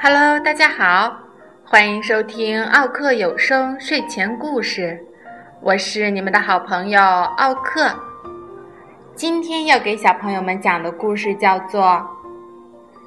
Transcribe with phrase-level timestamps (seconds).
[0.00, 1.18] Hello，大家好，
[1.64, 5.04] 欢迎收听奥克有声睡前故事，
[5.60, 7.94] 我是你们的好朋友奥克。
[9.14, 11.82] 今天要给小朋友们讲的故事叫做《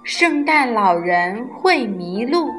[0.04, 2.50] 圣诞老人会迷路》。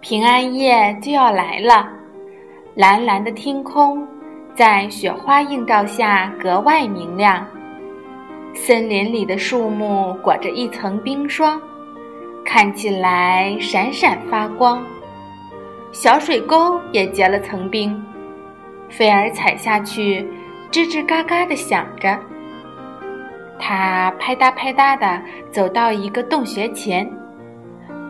[0.00, 1.88] 平安夜就要来了，
[2.76, 4.06] 蓝蓝的天空
[4.54, 7.44] 在雪花映照下格外明亮。
[8.54, 11.60] 森林里的树木裹着一层冰霜，
[12.44, 14.84] 看起来闪闪发光。
[15.90, 18.00] 小水沟也结了层冰，
[18.88, 20.24] 菲儿踩下去，
[20.70, 22.16] 吱吱嘎嘎地响着。
[23.58, 27.08] 他拍嗒拍嗒地走到一个洞穴前，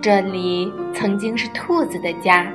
[0.02, 2.46] 这里曾经是兔子的家。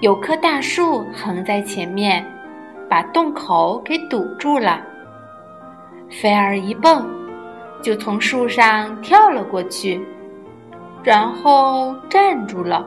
[0.00, 2.24] 有棵大树横在前面，
[2.88, 4.80] 把洞口给堵住了。
[6.08, 7.04] 菲儿一蹦，
[7.82, 10.00] 就从树上跳了过去，
[11.02, 12.86] 然后站住了。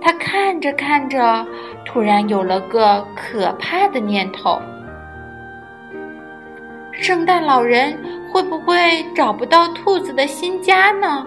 [0.00, 1.46] 他看着看着，
[1.84, 4.58] 突然有了个可怕的念头：
[6.92, 7.94] 圣诞老人
[8.32, 11.26] 会不会找不到兔子的新家呢？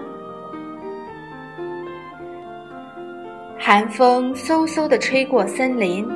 [3.66, 6.06] 寒风嗖嗖地吹过森林。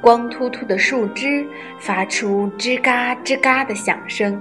[0.00, 1.46] 光秃秃的树枝
[1.78, 4.40] 发出吱嘎吱嘎的响声，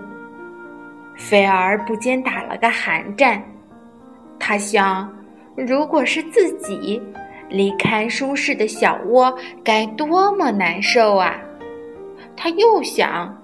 [1.17, 3.44] 菲儿不禁打了个寒战。
[4.39, 5.13] 他想，
[5.58, 7.03] 如果是自己
[7.50, 11.35] 离开舒适的小窝，该多么难受啊！
[12.38, 13.38] 他又想，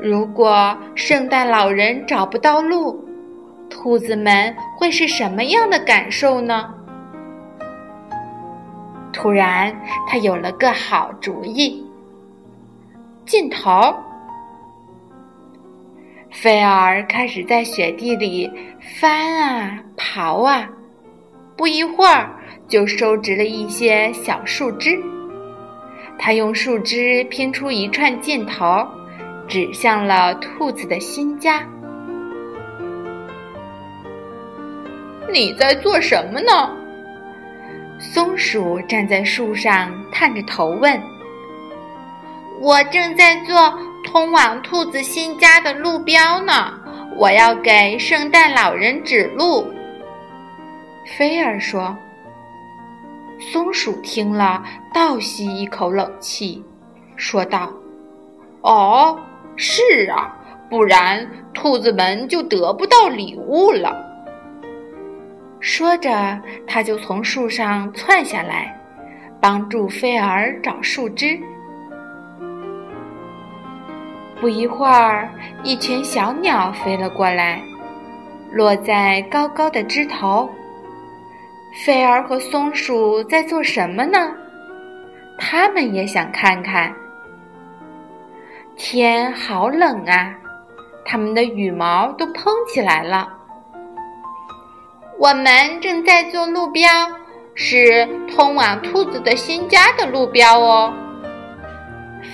[0.00, 3.08] 如果圣诞老人找不到路，
[3.68, 6.74] 兔子们会是什么样的感受呢？
[9.12, 9.74] 突然，
[10.08, 11.84] 他有了个好主意。
[13.26, 13.94] 劲头，
[16.30, 18.50] 菲儿开始在雪地里
[18.98, 20.68] 翻啊刨啊，
[21.56, 22.30] 不一会儿
[22.66, 24.98] 就收直了一些小树枝。
[26.18, 28.86] 他用树枝拼出一串箭头，
[29.46, 31.66] 指向了兔子的新家。
[35.32, 36.76] 你在做什么呢？
[38.00, 40.98] 松鼠站在树上，探着头问
[42.58, 46.72] ：“我正在做通往兔子新家的路标呢，
[47.18, 49.66] 我要给圣诞老人指路。”
[51.16, 51.94] 菲儿说。
[53.38, 54.62] 松鼠听了，
[54.92, 56.62] 倒吸一口冷气，
[57.16, 57.70] 说道
[58.60, 59.18] ：“哦，
[59.56, 60.34] 是啊，
[60.68, 63.94] 不然兔子们就得不到礼物了。”
[65.60, 68.74] 说着，他就从树上窜下来，
[69.40, 71.38] 帮助菲儿找树枝。
[74.40, 75.28] 不一会儿，
[75.62, 77.60] 一群小鸟飞了过来，
[78.50, 80.48] 落在高高的枝头。
[81.84, 84.34] 菲儿和松鼠在做什么呢？
[85.38, 86.92] 他们也想看看。
[88.76, 90.34] 天好冷啊，
[91.04, 93.36] 它们的羽毛都蓬起来了。
[95.20, 96.88] 我们正在做路标，
[97.54, 100.94] 是通往兔子的新家的路标哦。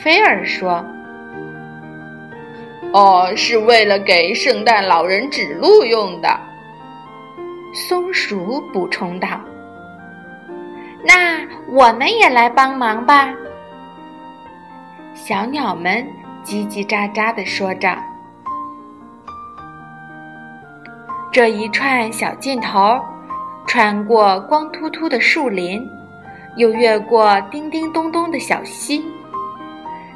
[0.01, 0.87] 菲尔说
[2.95, 6.29] ：“哦，是为了给圣诞老人指路用的。”
[7.75, 9.29] 松鼠补充道
[11.03, 13.35] ：“那我们也来帮忙吧。”
[15.13, 16.07] 小鸟们
[16.45, 17.99] 叽叽喳喳地说着。
[21.37, 22.99] 这一串小劲头，
[23.67, 25.87] 穿过光秃秃的树林，
[26.57, 29.05] 又越过叮叮咚咚的小溪。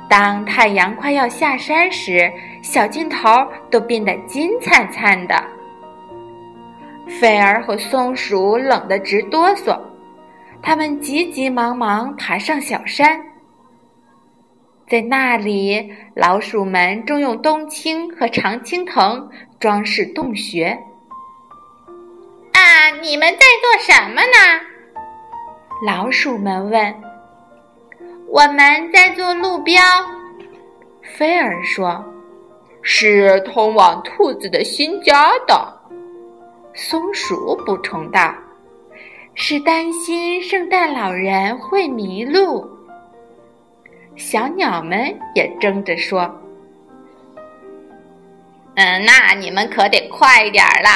[0.08, 2.32] 当太阳快要下山时，
[2.62, 3.28] 小劲头
[3.70, 5.34] 都变得金灿灿的。
[7.06, 9.78] 菲儿和松鼠冷得直哆嗦，
[10.62, 13.20] 他们急急忙忙爬上小山，
[14.88, 19.28] 在那里，老鼠们正用冬青和常青藤
[19.58, 20.78] 装饰洞穴。
[23.00, 24.60] 你们在做什么呢？
[25.86, 26.94] 老鼠们问。
[28.28, 29.82] 我们在做路标。
[31.02, 32.04] 菲尔说
[32.82, 35.80] ：“是通往兔子的新家的。”
[36.74, 38.34] 松鼠补充道
[39.34, 42.68] ：“是担心圣诞老人会迷路。”
[44.14, 46.30] 小鸟们也争着说
[48.76, 50.90] ：“嗯，那你们可得快点儿了。”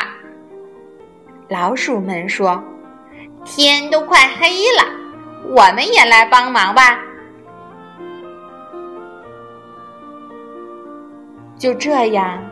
[1.49, 2.63] 老鼠们说
[3.45, 4.49] ：“天都快黑
[4.79, 4.85] 了，
[5.45, 6.99] 我们也来帮忙吧。
[11.59, 12.43] 就这样，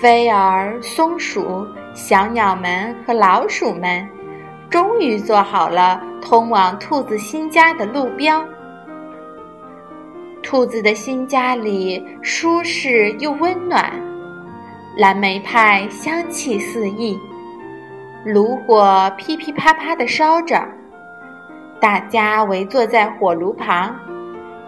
[0.00, 4.08] 飞儿、松鼠、小鸟们和老鼠们，
[4.70, 8.44] 终于做好了通往兔子新家的路标。
[10.40, 13.92] 兔子的新家里舒适又温暖，
[14.96, 17.18] 蓝莓派香气四溢，
[18.24, 20.66] 炉火噼噼啪啪地烧着，
[21.80, 23.94] 大家围坐在火炉旁，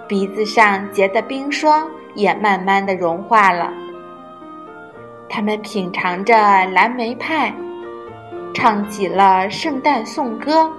[0.07, 1.89] 鼻子上结的冰霜。
[2.17, 3.71] 也慢慢的融化了。
[5.29, 6.35] 他们品尝着
[6.69, 7.55] 蓝莓派，
[8.55, 10.73] 唱起了圣诞颂歌。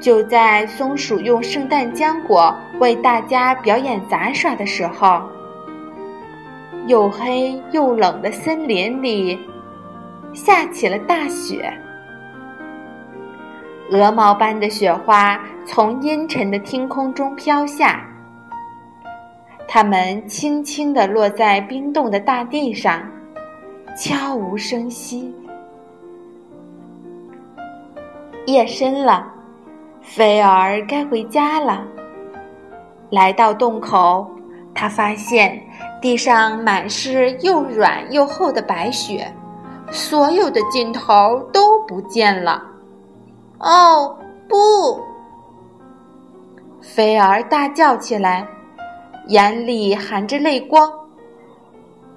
[0.00, 5.20] 就在松鼠用圣诞浆果为大家表演杂耍的时候，
[6.86, 9.38] 又黑又冷的森林里
[10.34, 11.72] 下起了大雪，
[13.90, 18.04] 鹅毛般的雪花从阴沉的天空中飘下。
[19.66, 23.02] 它们轻轻地落在冰冻的大地上，
[23.96, 25.34] 悄无声息。
[28.46, 29.30] 夜深了，
[30.00, 31.84] 菲儿该回家了。
[33.10, 34.26] 来到洞口，
[34.74, 35.60] 他发现
[36.00, 39.30] 地上满是又软又厚的白雪，
[39.90, 42.62] 所有的尽头都不见了。
[43.58, 44.16] 哦，
[44.48, 45.00] 不！
[46.80, 48.46] 菲儿大叫起来。
[49.26, 50.90] 眼里含着泪光，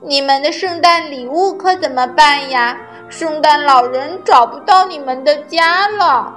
[0.02, 2.78] 你们的圣诞礼物可怎么办呀？
[3.10, 6.34] 圣诞老人找不到你们的家了。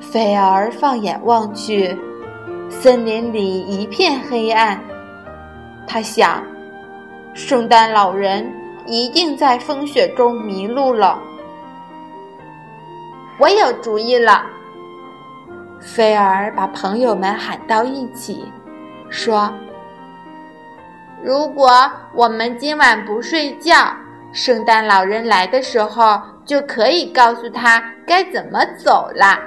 [0.00, 1.96] 菲儿放眼望去，
[2.68, 4.80] 森林里一片黑暗。
[5.86, 6.42] 他想，
[7.32, 8.52] 圣诞老人
[8.86, 11.18] 一定在风雪中迷路了。
[13.38, 14.46] 我有主意了。
[15.78, 18.50] 菲儿把朋友们喊到一起，
[19.10, 19.52] 说
[21.22, 21.70] ：“如果
[22.14, 23.74] 我们今晚不睡觉，
[24.32, 29.38] 圣诞老人来的时候就可以告诉他该怎么走了。”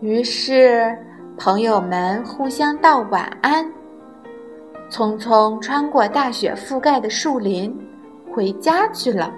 [0.00, 0.96] 于是，
[1.36, 3.70] 朋友们互相道晚安，
[4.90, 7.74] 匆匆穿过大雪覆盖的树林，
[8.32, 9.32] 回家去了。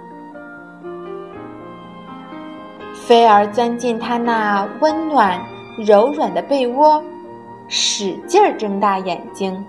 [2.95, 5.39] 菲儿钻进他那温暖
[5.77, 7.03] 柔软的被窝，
[7.69, 9.63] 使劲儿睁大眼睛，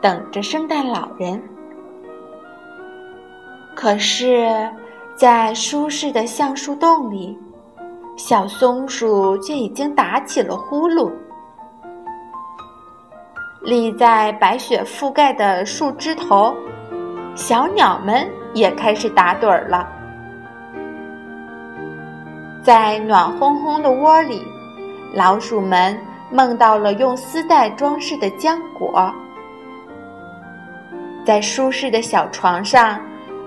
[0.00, 1.42] 等着圣诞老人。
[3.74, 4.68] 可是，
[5.16, 7.36] 在舒适的橡树洞里，
[8.16, 11.10] 小松鼠却已经打起了呼噜。
[13.60, 16.56] 立在白雪覆盖的树枝头，
[17.34, 19.88] 小鸟们也开始打盹儿了。
[22.62, 24.46] 在暖烘烘的窝里，
[25.14, 25.98] 老鼠们
[26.30, 29.12] 梦到了用丝带装饰的浆果。
[31.24, 33.00] 在舒适的小床上，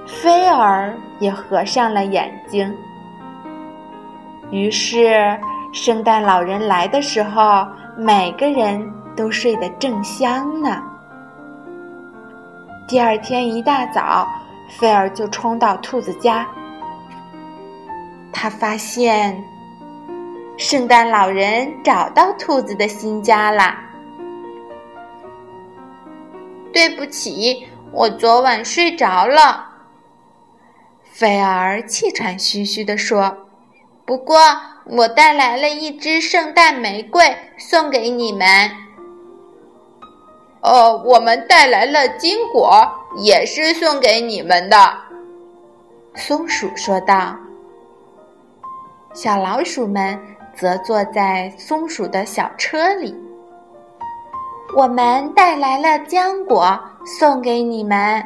[0.06, 2.72] 菲儿也合上了眼睛。
[4.52, 5.40] 于是，
[5.72, 7.66] 圣诞老人来的时候，
[7.98, 8.88] 每个人
[9.22, 10.82] 都睡得正香呢。
[12.88, 14.28] 第二天一大早，
[14.80, 16.48] 菲儿就冲到兔子家。
[18.34, 19.40] 他发现，
[20.58, 23.80] 圣诞老人找到兔子的新家啦。
[26.74, 29.70] 对不起，我昨晚睡着了。
[31.04, 33.38] 菲儿气喘吁吁地说
[34.04, 34.40] ：“不过，
[34.86, 38.72] 我带来了一支圣诞玫瑰送给你们。”
[40.62, 42.88] 哦，我们带来了金果，
[43.18, 44.78] 也是送给你们的。”
[46.16, 47.36] 松鼠说道。
[49.14, 50.18] 小老鼠们
[50.56, 53.16] 则坐在松鼠的小车里。
[54.78, 58.24] 我们带来了浆果送给你们。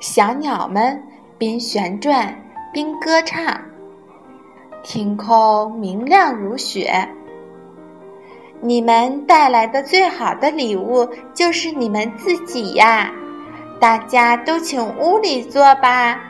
[0.00, 1.02] 小鸟们
[1.36, 2.34] 边旋转
[2.72, 3.60] 边歌唱。
[4.82, 7.06] 天空明亮如雪。
[8.66, 13.08] 你们带来的最好的礼物就是你们自己呀！
[13.78, 16.20] 大家都请屋里坐吧。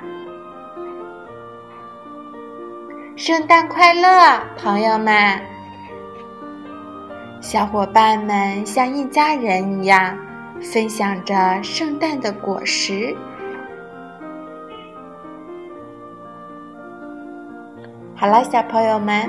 [3.16, 5.40] 圣诞快乐，朋友们！
[7.40, 10.14] 小伙伴们像一家人一样，
[10.60, 13.16] 分享着圣诞的果实。
[18.14, 19.26] 好了，小朋友们，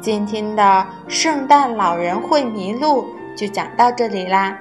[0.00, 4.58] 今天的圣诞老人会迷路就讲到这里啦，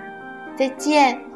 [0.58, 1.29] 再见。